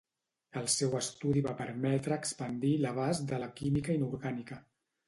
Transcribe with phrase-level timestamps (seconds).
[0.61, 4.65] El seu estudi va permetre expandir l'abast de la química inorgànica.